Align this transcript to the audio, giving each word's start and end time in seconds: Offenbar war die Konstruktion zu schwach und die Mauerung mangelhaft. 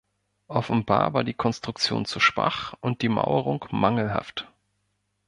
Offenbar 0.47 1.13
war 1.13 1.23
die 1.23 1.35
Konstruktion 1.35 2.05
zu 2.05 2.19
schwach 2.19 2.73
und 2.81 3.03
die 3.03 3.07
Mauerung 3.07 3.65
mangelhaft. 3.69 4.51